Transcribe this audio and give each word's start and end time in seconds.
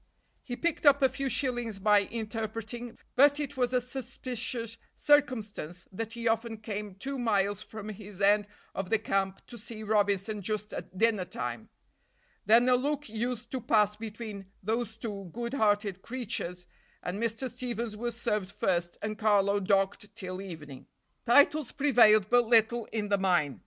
He 0.41 0.55
picked 0.55 0.87
up 0.87 1.03
a 1.03 1.09
few 1.09 1.29
shillings 1.29 1.77
by 1.77 1.99
interpreting, 2.05 2.97
but 3.15 3.39
it 3.39 3.55
was 3.55 3.71
a 3.71 3.79
suspicious 3.79 4.79
circumstance 4.95 5.85
that 5.91 6.13
he 6.13 6.27
often 6.27 6.57
came 6.57 6.95
two 6.95 7.19
miles 7.19 7.61
from 7.61 7.89
his 7.89 8.19
end 8.19 8.47
of 8.73 8.89
the 8.89 8.97
camp 8.97 9.45
to 9.45 9.59
see 9.59 9.83
Robinson 9.83 10.41
just 10.41 10.73
at 10.73 10.97
dinner 10.97 11.25
time. 11.25 11.69
Then 12.47 12.67
a 12.67 12.73
look 12.75 13.09
used 13.09 13.51
to 13.51 13.61
pass 13.61 13.95
between 13.95 14.47
those 14.63 14.97
two 14.97 15.29
good 15.33 15.53
hearted 15.53 16.01
creatures, 16.01 16.65
and 17.03 17.21
Mr. 17.21 17.47
Stevens 17.47 17.95
was 17.95 18.19
served 18.19 18.51
first 18.51 18.97
and 19.03 19.19
Carlo 19.19 19.59
docked 19.59 20.15
till 20.15 20.41
evening. 20.41 20.87
Titles 21.27 21.71
prevailed 21.73 22.27
but 22.31 22.45
little 22.47 22.85
in 22.85 23.09
the 23.09 23.19
mine. 23.19 23.59